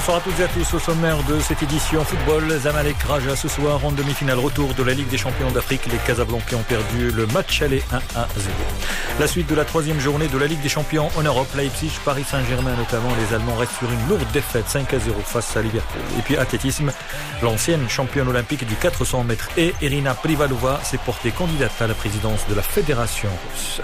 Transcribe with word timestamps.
Bonsoir 0.00 0.16
à 0.16 0.20
toutes 0.22 0.40
et 0.40 0.44
à 0.44 0.48
tous 0.48 0.72
au 0.72 0.78
sommaire 0.78 1.22
de 1.24 1.38
cette 1.40 1.62
édition 1.62 2.02
football. 2.02 2.50
Zamalek 2.58 3.02
Raja 3.02 3.36
ce 3.36 3.48
soir 3.48 3.84
en 3.84 3.92
demi-finale 3.92 4.38
retour 4.38 4.72
de 4.72 4.82
la 4.82 4.94
Ligue 4.94 5.08
des 5.08 5.18
champions 5.18 5.50
d'Afrique. 5.50 5.84
Les 5.92 5.98
Casablancais 5.98 6.54
ont 6.54 6.62
perdu 6.62 7.10
le 7.10 7.26
match 7.26 7.60
aller 7.60 7.82
1 7.92 7.96
à 8.18 8.26
0. 8.34 8.54
La 9.18 9.26
suite 9.26 9.46
de 9.50 9.54
la 9.54 9.66
troisième 9.66 10.00
journée 10.00 10.28
de 10.28 10.38
la 10.38 10.46
Ligue 10.46 10.62
des 10.62 10.70
champions 10.70 11.10
en 11.18 11.22
Europe. 11.22 11.48
Leipzig, 11.54 11.92
Paris 12.02 12.24
Saint-Germain 12.24 12.74
notamment. 12.76 13.10
Les 13.14 13.34
Allemands 13.34 13.56
restent 13.56 13.76
sur 13.76 13.92
une 13.92 14.08
lourde 14.08 14.26
défaite 14.32 14.70
5 14.70 14.94
à 14.94 14.98
0 15.00 15.20
face 15.20 15.54
à 15.54 15.60
Liverpool. 15.60 16.00
Et 16.18 16.22
puis 16.22 16.38
athlétisme, 16.38 16.92
l'ancienne 17.42 17.86
championne 17.90 18.28
olympique 18.28 18.66
du 18.66 18.76
400 18.76 19.24
mètres 19.24 19.50
et 19.58 19.74
Irina 19.82 20.14
Privalova 20.14 20.80
s'est 20.82 20.96
portée 20.96 21.30
candidate 21.30 21.72
à 21.78 21.86
la 21.86 21.94
présidence 21.94 22.48
de 22.48 22.54
la 22.54 22.62
fédération 22.62 23.28
russe. 23.52 23.82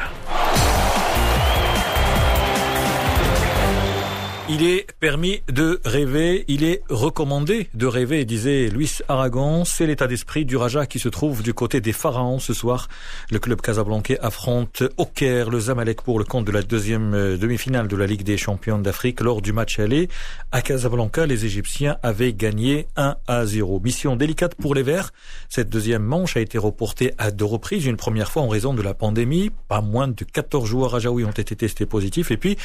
Il 4.48 4.62
est 4.62 4.86
permis 5.00 5.42
de 5.48 5.80
rêver, 5.84 6.44
il 6.46 6.62
est 6.62 6.84
recommandé 6.88 7.68
de 7.74 7.84
rêver, 7.84 8.24
disait 8.24 8.68
Luis 8.68 8.98
Aragon. 9.08 9.64
C'est 9.64 9.88
l'état 9.88 10.06
d'esprit 10.06 10.44
du 10.44 10.56
Raja 10.56 10.86
qui 10.86 11.00
se 11.00 11.08
trouve 11.08 11.42
du 11.42 11.52
côté 11.52 11.80
des 11.80 11.92
Pharaons 11.92 12.38
ce 12.38 12.54
soir. 12.54 12.86
Le 13.32 13.40
club 13.40 13.60
casablancais 13.60 14.20
affronte 14.20 14.84
au 14.98 15.04
Caire 15.04 15.50
le 15.50 15.58
Zamalek 15.58 16.00
pour 16.02 16.20
le 16.20 16.24
compte 16.24 16.44
de 16.44 16.52
la 16.52 16.62
deuxième 16.62 17.12
euh, 17.12 17.36
demi-finale 17.36 17.88
de 17.88 17.96
la 17.96 18.06
Ligue 18.06 18.22
des 18.22 18.36
champions 18.36 18.78
d'Afrique. 18.78 19.20
Lors 19.20 19.42
du 19.42 19.52
match 19.52 19.80
aller 19.80 20.08
à 20.52 20.62
Casablanca, 20.62 21.26
les 21.26 21.44
Égyptiens 21.44 21.96
avaient 22.04 22.32
gagné 22.32 22.86
1 22.94 23.16
à 23.26 23.46
0. 23.46 23.80
Mission 23.80 24.14
délicate 24.14 24.54
pour 24.54 24.76
les 24.76 24.84
Verts. 24.84 25.12
Cette 25.48 25.70
deuxième 25.70 26.04
manche 26.04 26.36
a 26.36 26.40
été 26.40 26.56
reportée 26.56 27.14
à 27.18 27.32
deux 27.32 27.44
reprises. 27.44 27.84
Une 27.84 27.96
première 27.96 28.30
fois 28.30 28.42
en 28.42 28.48
raison 28.48 28.74
de 28.74 28.82
la 28.82 28.94
pandémie. 28.94 29.50
Pas 29.66 29.80
moins 29.80 30.06
de 30.06 30.22
14 30.24 30.68
joueurs 30.68 30.92
rajaouis 30.92 31.24
ont 31.24 31.32
été 31.32 31.56
testés 31.56 31.84
positifs. 31.84 32.30
Et 32.30 32.36
puis 32.36 32.56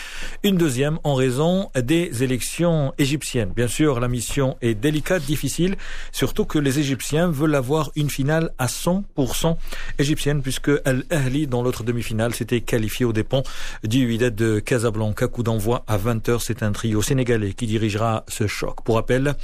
une 0.44 0.58
deuxième 0.58 1.00
en 1.04 1.16
raison 1.16 1.71
des 1.76 2.24
élections 2.24 2.94
égyptiennes. 2.98 3.52
Bien 3.56 3.68
sûr, 3.68 4.00
la 4.00 4.08
mission 4.08 4.58
est 4.62 4.74
délicate, 4.74 5.24
difficile, 5.24 5.76
surtout 6.12 6.46
que 6.46 6.60
les 6.60 6.80
Égyptiens 6.80 7.30
veulent 7.30 7.56
avoir 7.56 7.92
une 7.96 8.10
finale 8.10 8.52
à 8.58 8.68
100% 8.68 9.56
égyptienne, 10.00 10.42
puisque 10.42 10.72
Al-Ahli, 10.86 11.48
dans 11.48 11.64
l'autre 11.64 11.84
demi-finale, 11.84 12.34
s'était 12.34 12.62
qualifié 12.62 13.06
au 13.06 13.14
dépens 13.14 13.44
du 13.84 14.08
Wydad 14.08 14.36
de 14.36 14.60
Casablanca. 14.60 15.28
Coup 15.28 15.44
d'envoi 15.44 15.84
à 15.88 15.98
20h, 15.98 16.40
c'est 16.40 16.64
un 16.64 16.72
trio 16.72 17.02
sénégalais 17.02 17.54
qui 17.54 17.68
dirigera 17.68 18.26
ce 18.28 18.48
choc. 18.48 18.84
Pour 18.84 18.96
rappel, 18.96 19.36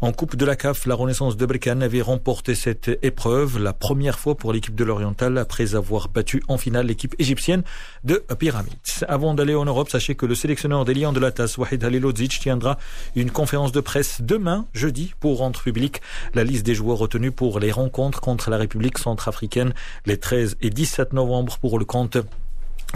en 0.00 0.12
Coupe 0.12 0.36
de 0.36 0.44
la 0.44 0.56
CAF, 0.56 0.86
la 0.86 0.94
Renaissance 0.94 1.36
de 1.36 1.46
Brikane 1.46 1.82
avait 1.82 2.02
remporté 2.02 2.54
cette 2.54 2.90
épreuve, 3.02 3.58
la 3.58 3.72
première 3.72 4.18
fois 4.18 4.36
pour 4.36 4.52
l'équipe 4.52 4.74
de 4.74 4.84
l'Oriental, 4.84 5.38
après 5.38 5.74
avoir 5.74 6.08
battu 6.08 6.42
en 6.48 6.58
finale 6.58 6.86
l'équipe 6.86 7.14
égyptienne 7.18 7.62
de 8.04 8.24
Pyramids. 8.38 9.04
Avant 9.08 9.34
d'aller 9.34 9.54
en 9.54 9.64
Europe, 9.64 9.90
sachez 9.90 10.14
que 10.14 10.26
le 10.26 10.34
sélectionneur 10.34 10.84
des 10.84 10.94
Lions 10.94 11.12
de 11.12 11.20
la 11.20 11.30
TAS, 11.30 11.56
Wahid 11.58 11.75
Halilodzic, 11.84 12.38
tiendra 12.40 12.78
une 13.14 13.30
conférence 13.30 13.72
de 13.72 13.80
presse 13.80 14.20
demain, 14.20 14.66
jeudi, 14.72 15.14
pour 15.20 15.38
rendre 15.38 15.60
public 15.60 16.00
la 16.34 16.44
liste 16.44 16.64
des 16.64 16.74
joueurs 16.74 16.98
retenus 16.98 17.32
pour 17.34 17.60
les 17.60 17.72
rencontres 17.72 18.20
contre 18.20 18.50
la 18.50 18.56
République 18.56 18.98
centrafricaine 18.98 19.74
les 20.06 20.18
13 20.18 20.56
et 20.60 20.70
17 20.70 21.12
novembre 21.12 21.58
pour 21.58 21.78
le 21.78 21.84
compte 21.84 22.18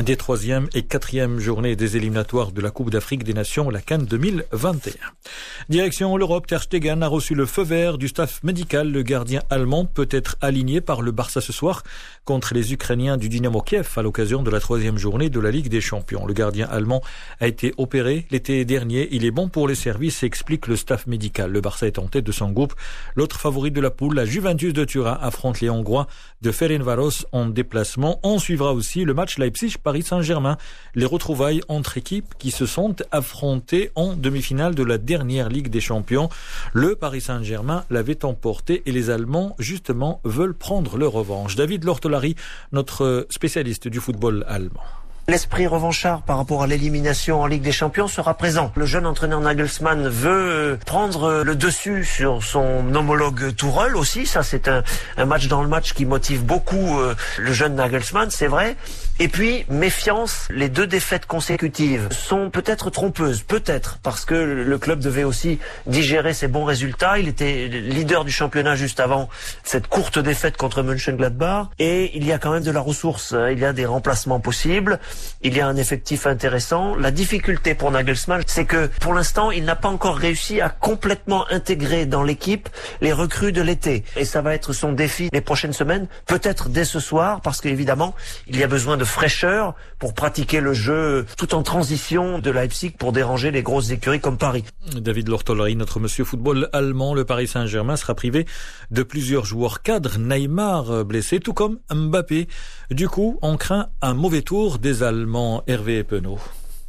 des 0.03 0.17
troisième 0.17 0.69
et 0.73 0.83
quatrième 0.83 1.41
journées 1.41 1.77
des 1.77 1.97
éliminatoires 1.97 2.53
de 2.53 2.61
la 2.63 2.71
Coupe 2.71 2.91
d'Afrique 2.91 3.23
des 3.23 3.35
Nations, 3.35 3.69
la 3.69 3.81
Cannes 3.81 4.07
2021. 4.07 4.95
Direction 5.69 6.17
l'Europe, 6.17 6.47
Ter 6.47 6.63
Stegen 6.63 7.03
a 7.03 7.07
reçu 7.07 7.35
le 7.35 7.45
feu 7.45 7.63
vert 7.63 7.99
du 7.99 8.09
staff 8.09 8.43
médical. 8.43 8.91
Le 8.91 9.03
gardien 9.03 9.43
allemand 9.51 9.85
peut 9.85 10.09
être 10.11 10.37
aligné 10.41 10.81
par 10.81 11.03
le 11.03 11.11
Barça 11.11 11.41
ce 11.41 11.53
soir 11.53 11.83
contre 12.25 12.55
les 12.55 12.73
Ukrainiens 12.73 13.19
du 13.19 13.29
Dynamo 13.29 13.61
Kiev 13.61 13.89
à 13.97 14.03
l'occasion 14.03 14.43
de 14.43 14.51
la 14.51 14.61
troisième 14.61 14.97
journée 14.97 15.29
de 15.29 15.41
la 15.41 15.51
Ligue 15.51 15.69
des 15.69 15.81
Champions. 15.81 16.27
Le 16.27 16.33
gardien 16.33 16.67
allemand 16.71 17.03
a 17.41 17.47
été 17.47 17.75
opéré 17.77 18.27
l'été 18.31 18.65
dernier. 18.65 19.09
Il 19.13 19.25
est 19.25 19.31
bon 19.31 19.49
pour 19.49 19.69
les 19.69 19.75
services, 19.75 20.23
explique 20.23 20.67
le 20.67 20.77
staff 20.77 21.07
médical. 21.07 21.51
Le 21.51 21.61
Barça 21.61 21.87
est 21.87 21.99
en 21.99 22.07
tête 22.07 22.25
de 22.25 22.33
son 22.33 22.51
groupe. 22.51 22.75
L'autre 23.17 23.39
favori 23.39 23.71
de 23.71 23.81
la 23.81 23.91
poule, 23.91 24.15
la 24.15 24.25
Juventus 24.25 24.73
de 24.73 24.85
Turin, 24.85 25.19
affronte 25.21 25.61
les 25.61 25.69
Hongrois 25.69 26.07
de 26.41 26.53
Ferencváros 26.53 27.27
en 27.33 27.47
déplacement. 27.47 28.19
On 28.23 28.39
suivra 28.39 28.73
aussi 28.73 29.05
le 29.05 29.13
match 29.13 29.37
Leipzig 29.37 29.77
Paris 29.91 30.05
Saint-Germain. 30.05 30.57
Les 30.95 31.05
retrouvailles 31.05 31.63
entre 31.67 31.99
équipes 31.99 32.35
qui 32.39 32.53
se 32.53 32.65
sont 32.65 32.95
affrontées 33.11 33.91
en 33.97 34.15
demi-finale 34.15 34.77
de 34.77 34.85
la 34.85 34.99
dernière 34.99 35.49
Ligue 35.49 35.69
des 35.69 35.81
Champions. 35.81 36.29
Le 36.73 36.95
Paris 36.95 37.23
Saint-Germain 37.23 37.83
l'avait 37.91 38.25
emporté 38.25 38.85
et 38.87 38.93
les 38.93 39.11
Allemands, 39.11 39.57
justement, 39.59 40.21
veulent 40.23 40.55
prendre 40.55 40.97
leur 40.97 41.11
revanche. 41.11 41.57
David 41.57 41.83
Lortolari, 41.83 42.37
notre 42.71 43.27
spécialiste 43.31 43.89
du 43.89 43.99
football 43.99 44.45
allemand. 44.47 44.85
L'esprit 45.31 45.69
revanchard 45.69 46.23
par 46.23 46.39
rapport 46.39 46.65
à 46.65 46.67
l'élimination 46.67 47.41
en 47.41 47.47
Ligue 47.47 47.63
des 47.63 47.71
Champions 47.71 48.09
sera 48.09 48.35
présent. 48.35 48.73
Le 48.75 48.85
jeune 48.85 49.07
entraîneur 49.07 49.41
Nagelsmann 49.41 50.09
veut 50.09 50.77
prendre 50.85 51.45
le 51.45 51.55
dessus 51.55 52.05
sur 52.05 52.43
son 52.43 52.93
homologue 52.93 53.55
Tourelle 53.55 53.95
aussi. 53.95 54.27
Ça, 54.27 54.43
c'est 54.43 54.67
un, 54.67 54.83
match 55.25 55.47
dans 55.47 55.63
le 55.63 55.69
match 55.69 55.93
qui 55.93 56.05
motive 56.05 56.45
beaucoup 56.45 56.99
euh, 56.99 57.15
le 57.39 57.53
jeune 57.53 57.77
Nagelsmann, 57.77 58.29
c'est 58.31 58.49
vrai. 58.49 58.77
Et 59.23 59.29
puis, 59.29 59.67
méfiance, 59.69 60.49
les 60.49 60.71
deux 60.71 60.87
défaites 60.87 61.27
consécutives 61.27 62.09
sont 62.11 62.49
peut-être 62.49 62.89
trompeuses, 62.89 63.43
peut-être, 63.43 63.99
parce 64.03 64.25
que 64.25 64.33
le 64.33 64.79
club 64.79 65.01
devait 65.01 65.25
aussi 65.25 65.59
digérer 65.87 66.33
ses 66.33 66.49
bons 66.49 66.65
résultats. 66.65 67.19
Il 67.19 67.29
était 67.29 67.69
leader 67.69 68.25
du 68.25 68.33
championnat 68.33 68.77
juste 68.77 68.99
avant 68.99 69.29
cette 69.63 69.89
courte 69.89 70.19
défaite 70.19 70.57
contre 70.57 70.83
Mönchengladbach. 70.83 71.67
Et 71.79 72.17
il 72.17 72.25
y 72.25 72.33
a 72.33 72.39
quand 72.39 72.51
même 72.51 72.63
de 72.63 72.71
la 72.71 72.81
ressource. 72.81 73.35
Il 73.53 73.59
y 73.59 73.67
a 73.67 73.75
des 73.75 73.85
remplacements 73.85 74.41
possibles. 74.41 74.99
Il 75.43 75.55
y 75.55 75.61
a 75.61 75.67
un 75.67 75.77
effectif 75.77 76.27
intéressant. 76.27 76.95
La 76.95 77.11
difficulté 77.11 77.75
pour 77.75 77.91
Nagelsmann, 77.91 78.41
c'est 78.47 78.65
que 78.65 78.87
pour 79.03 79.13
l'instant, 79.13 79.51
il 79.51 79.67
n'a 79.67 79.77
pas 79.77 79.89
encore 79.89 80.17
réussi 80.17 80.63
à 80.63 80.71
complètement 80.71 81.45
intégrer 81.51 82.07
dans 82.07 82.23
l'équipe 82.23 82.71
les 83.03 83.13
recrues 83.13 83.53
de 83.53 83.61
l'été. 83.61 84.03
Et 84.17 84.25
ça 84.25 84.41
va 84.41 84.55
être 84.55 84.73
son 84.73 84.93
défi 84.93 85.29
les 85.31 85.43
prochaines 85.43 85.75
semaines, 85.75 86.07
peut-être 86.25 86.71
dès 86.71 86.87
ce 86.87 87.01
soir, 87.01 87.43
parce 87.43 87.61
qu'évidemment, 87.61 88.15
il 88.47 88.59
y 88.59 88.63
a 88.63 88.67
besoin 88.67 88.97
de 88.97 89.10
fraîcheur 89.11 89.75
pour 89.99 90.15
pratiquer 90.15 90.61
le 90.61 90.73
jeu 90.73 91.27
tout 91.37 91.55
en 91.55 91.63
transition 91.63 92.39
de 92.39 92.51
Leipzig 92.51 92.93
pour 92.93 93.13
déranger 93.13 93.51
les 93.51 93.63
grosses 93.63 93.91
écuries 93.91 94.21
comme 94.21 94.39
Paris. 94.39 94.65
David 94.97 95.29
Lortolari, 95.29 95.77
notre 95.77 96.01
monsieur 96.01 96.25
football 96.25 96.69
allemand, 96.73 97.15
le 97.15 97.25
Paris 97.25 97.49
Saint-Germain 97.49 97.97
sera 97.97 98.15
privé 98.15 98.47
de 98.91 99.03
plusieurs 99.03 99.45
joueurs 99.45 99.83
cadres, 99.83 100.19
Neymar 100.19 100.91
euh, 100.91 101.05
blessé, 101.05 101.41
tout 101.41 101.53
comme 101.53 101.79
Mbappé. 101.93 102.49
Du 102.91 103.09
coup, 103.09 103.39
on 103.43 103.57
craint 103.57 103.89
un 104.01 104.15
mauvais 104.15 104.43
tour 104.43 104.79
des 104.79 105.03
Allemands 105.03 105.63
Hervé 105.67 106.05
Penaud. 106.05 106.39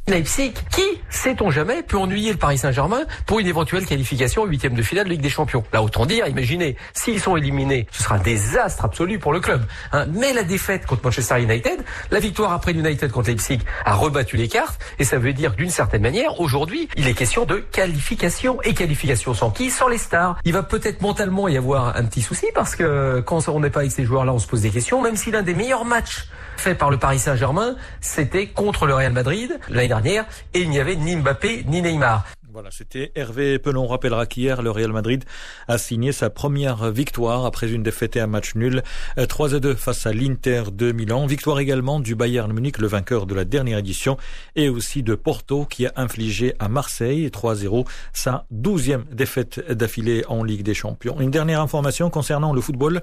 Leipzig, 0.08 0.52
qui, 0.74 0.82
sait-on 1.12 1.50
jamais, 1.50 1.82
peut 1.82 1.98
ennuyer 1.98 2.32
le 2.32 2.38
Paris 2.38 2.58
Saint-Germain 2.58 3.02
pour 3.26 3.38
une 3.38 3.46
éventuelle 3.46 3.86
qualification 3.86 4.42
au 4.42 4.46
huitième 4.46 4.74
de 4.74 4.82
finale 4.82 5.04
de 5.04 5.10
Ligue 5.10 5.20
des 5.20 5.30
Champions. 5.30 5.62
Là, 5.72 5.82
autant 5.82 6.06
dire, 6.06 6.26
imaginez, 6.26 6.76
s'ils 6.94 7.20
sont 7.20 7.36
éliminés, 7.36 7.86
ce 7.92 8.02
sera 8.02 8.16
un 8.16 8.18
désastre 8.18 8.84
absolu 8.84 9.18
pour 9.18 9.32
le 9.32 9.40
club. 9.40 9.64
Hein. 9.92 10.06
Mais 10.12 10.32
la 10.32 10.42
défaite 10.42 10.86
contre 10.86 11.04
Manchester 11.04 11.40
United, 11.40 11.84
la 12.10 12.18
victoire 12.18 12.52
après 12.52 12.72
United 12.72 13.10
contre 13.10 13.28
Leipzig 13.28 13.60
a 13.84 13.94
rebattu 13.94 14.36
les 14.36 14.48
cartes, 14.48 14.80
et 14.98 15.04
ça 15.04 15.18
veut 15.18 15.32
dire 15.32 15.54
d'une 15.54 15.70
certaine 15.70 16.02
manière, 16.02 16.40
aujourd'hui, 16.40 16.88
il 16.96 17.06
est 17.06 17.14
question 17.14 17.44
de 17.44 17.56
qualification. 17.56 18.60
Et 18.62 18.74
qualification 18.74 19.34
sans 19.34 19.50
qui 19.50 19.70
Sans 19.70 19.88
les 19.88 19.98
stars. 19.98 20.38
Il 20.44 20.52
va 20.52 20.62
peut-être 20.62 21.02
mentalement 21.02 21.48
y 21.48 21.56
avoir 21.56 21.96
un 21.96 22.04
petit 22.04 22.22
souci, 22.22 22.46
parce 22.54 22.74
que 22.74 23.20
quand 23.20 23.48
on 23.48 23.60
n'est 23.60 23.70
pas 23.70 23.80
avec 23.80 23.92
ces 23.92 24.04
joueurs-là, 24.04 24.32
on 24.32 24.38
se 24.38 24.46
pose 24.46 24.62
des 24.62 24.70
questions, 24.70 25.02
même 25.02 25.16
si 25.16 25.30
l'un 25.30 25.42
des 25.42 25.54
meilleurs 25.54 25.84
matchs 25.84 26.26
fait 26.56 26.74
par 26.74 26.90
le 26.90 26.96
Paris 26.96 27.18
Saint-Germain, 27.18 27.74
c'était 28.00 28.46
contre 28.46 28.86
le 28.86 28.94
Real 28.94 29.12
Madrid 29.12 29.58
l'année 29.68 29.88
dernière 29.88 30.24
et 30.54 30.60
il 30.60 30.70
n'y 30.70 30.78
avait 30.78 30.96
ni 31.02 31.16
Mbappé 31.16 31.64
ni 31.68 31.82
Neymar. 31.82 32.24
Voilà, 32.52 32.70
c'était 32.70 33.12
Hervé 33.14 33.58
Pelon. 33.58 33.84
On 33.84 33.86
rappellera 33.86 34.26
qu'hier, 34.26 34.60
le 34.60 34.70
Real 34.70 34.92
Madrid 34.92 35.24
a 35.68 35.78
signé 35.78 36.12
sa 36.12 36.28
première 36.28 36.90
victoire 36.90 37.46
après 37.46 37.72
une 37.72 37.82
défaite 37.82 38.14
et 38.16 38.20
un 38.20 38.26
match 38.26 38.56
nul. 38.56 38.82
3 39.16 39.54
euh, 39.54 39.56
à 39.56 39.60
2 39.60 39.74
face 39.74 40.06
à 40.06 40.12
l'Inter 40.12 40.64
de 40.70 40.92
Milan. 40.92 41.24
Victoire 41.24 41.60
également 41.60 41.98
du 41.98 42.14
Bayern 42.14 42.52
Munich, 42.52 42.76
le 42.76 42.88
vainqueur 42.88 43.24
de 43.24 43.34
la 43.34 43.46
dernière 43.46 43.78
édition, 43.78 44.18
et 44.54 44.68
aussi 44.68 45.02
de 45.02 45.14
Porto 45.14 45.64
qui 45.64 45.86
a 45.86 45.92
infligé 45.96 46.52
à 46.58 46.68
Marseille 46.68 47.28
3-0 47.28 47.86
sa 48.12 48.44
douzième 48.50 49.04
défaite 49.10 49.72
d'affilée 49.72 50.22
en 50.28 50.44
Ligue 50.44 50.62
des 50.62 50.74
Champions. 50.74 51.18
Une 51.20 51.30
dernière 51.30 51.62
information 51.62 52.10
concernant 52.10 52.52
le 52.52 52.60
football. 52.60 53.00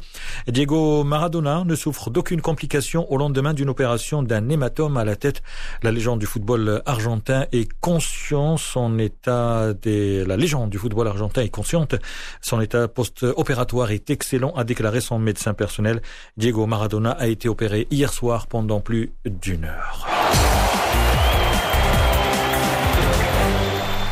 Diego 0.47 1.03
Maradona 1.03 1.63
ne 1.65 1.73
souffre 1.73 2.11
d'aucune 2.11 2.41
complication 2.41 3.11
au 3.11 3.17
lendemain 3.17 3.55
d'une 3.55 3.69
opération 3.69 4.21
d'un 4.21 4.47
hématome 4.47 4.97
à 4.97 5.05
la 5.05 5.15
tête. 5.15 5.41
La 5.81 5.91
légende 5.91 6.19
du 6.19 6.27
football 6.27 6.83
argentin 6.85 7.47
est 7.51 7.67
conscient 7.79 8.57
son 8.57 8.99
état 8.99 9.38
la 9.85 10.37
légende 10.37 10.69
du 10.69 10.77
football 10.77 11.07
argentin 11.07 11.41
est 11.41 11.49
consciente. 11.49 11.95
Son 12.41 12.61
état 12.61 12.87
post-opératoire 12.87 13.91
est 13.91 14.09
excellent, 14.09 14.53
a 14.55 14.63
déclaré 14.63 15.01
son 15.01 15.19
médecin 15.19 15.53
personnel. 15.53 16.01
Diego 16.37 16.65
Maradona 16.65 17.11
a 17.11 17.27
été 17.27 17.49
opéré 17.49 17.87
hier 17.91 18.13
soir 18.13 18.47
pendant 18.47 18.79
plus 18.79 19.11
d'une 19.25 19.65
heure. 19.65 20.07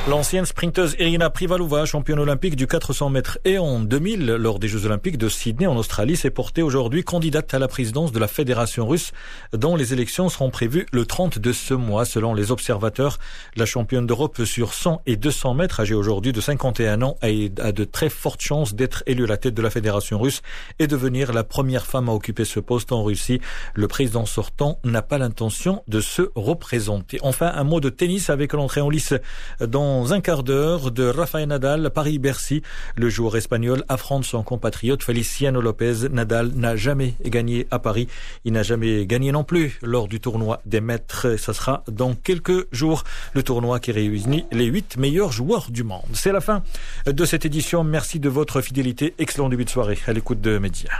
L'ancienne 0.09 0.45
sprinteuse 0.45 0.95
Irina 1.00 1.30
Privalova, 1.30 1.83
championne 1.83 2.19
olympique 2.19 2.56
du 2.56 2.65
400 2.65 3.09
mètres 3.09 3.39
et 3.44 3.57
en 3.57 3.81
2000 3.81 4.25
lors 4.25 4.57
des 4.57 4.69
Jeux 4.69 4.86
olympiques 4.86 5.18
de 5.18 5.27
Sydney 5.27 5.68
en 5.68 5.75
Australie, 5.75 6.15
s'est 6.15 6.30
portée 6.30 6.62
aujourd'hui 6.62 7.04
candidate 7.04 7.54
à 7.54 7.59
la 7.59 7.68
présidence 7.68 8.13
de 8.13 8.19
la 8.19 8.30
Fédération 8.30 8.88
russe 8.88 9.12
dont 9.51 9.75
les 9.75 9.92
élections 9.92 10.30
seront 10.30 10.50
prévues 10.50 10.86
le 10.94 11.06
30 11.06 11.39
de 11.39 11.51
ce 11.51 11.74
mois 11.74 12.06
selon 12.06 12.33
les 12.33 12.51
observateurs. 12.51 13.19
La 13.57 13.65
championne 13.65 14.07
d'Europe 14.07 14.45
sur 14.45 14.74
100 14.74 15.01
et 15.07 15.18
200 15.18 15.56
mètres, 15.56 15.81
âgée 15.81 15.94
aujourd'hui 15.94 16.31
de 16.31 16.39
51 16.39 17.01
ans, 17.01 17.18
a 17.21 17.71
de 17.74 17.83
très 17.83 18.07
fortes 18.10 18.39
chances 18.39 18.75
d'être 18.75 19.03
élue 19.07 19.25
à 19.25 19.27
la 19.27 19.38
tête 19.38 19.56
de 19.56 19.62
la 19.62 19.69
Fédération 19.69 20.19
russe 20.19 20.42
et 20.80 20.88
devenir 20.88 21.33
la 21.33 21.44
première 21.44 21.86
femme 21.86 22.07
à 22.07 22.13
occuper 22.13 22.45
ce 22.45 22.62
poste 22.62 22.94
en 22.94 23.03
Russie. 23.03 23.42
Le 23.74 23.89
président 23.89 24.25
sortant 24.25 24.80
n'a 24.86 25.01
pas 25.01 25.18
l'intention 25.18 25.83
de 25.89 26.00
se 26.00 26.21
représenter. 26.36 27.19
Enfin, 27.24 27.51
un 27.53 27.65
mot 27.65 27.81
de 27.81 27.89
tennis 27.89 28.30
avec 28.30 28.53
l'entrée 28.53 28.80
en 28.80 28.89
lice 28.89 29.13
dans 29.60 29.96
dans 29.97 30.13
un 30.13 30.21
quart 30.21 30.44
d'heure 30.44 30.91
de 30.91 31.05
Rafael 31.07 31.47
Nadal, 31.47 31.89
Paris-Bercy. 31.89 32.61
Le 32.95 33.09
joueur 33.09 33.35
espagnol 33.35 33.83
affronte 33.89 34.25
son 34.25 34.44
compatriote 34.44 35.01
Feliciano 35.01 35.59
Lopez. 35.59 36.07
Nadal 36.11 36.51
n'a 36.55 36.75
jamais 36.75 37.15
gagné 37.25 37.65
à 37.71 37.79
Paris. 37.79 38.07
Il 38.45 38.53
n'a 38.53 38.61
jamais 38.61 39.07
gagné 39.07 39.31
non 39.31 39.44
plus 39.44 39.79
lors 39.81 40.07
du 40.07 40.19
tournoi 40.19 40.61
des 40.67 40.81
maîtres. 40.81 41.35
Ça 41.38 41.51
sera 41.51 41.83
dans 41.88 42.13
quelques 42.13 42.71
jours 42.71 43.05
le 43.33 43.41
tournoi 43.41 43.79
qui 43.79 43.91
réunit 43.91 44.45
les 44.51 44.65
huit 44.65 44.97
meilleurs 44.97 45.31
joueurs 45.31 45.71
du 45.71 45.83
monde. 45.83 46.03
C'est 46.13 46.31
la 46.31 46.41
fin 46.41 46.61
de 47.07 47.25
cette 47.25 47.45
édition. 47.45 47.83
Merci 47.83 48.19
de 48.19 48.29
votre 48.29 48.61
fidélité. 48.61 49.15
Excellent 49.17 49.50
début 49.50 49.65
de 49.65 49.71
soirée 49.71 49.97
à 50.05 50.13
l'écoute 50.13 50.41
de 50.41 50.59
Média. 50.59 50.91